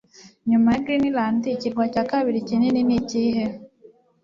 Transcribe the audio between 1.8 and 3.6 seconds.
cya kabiri kinini Nikihe?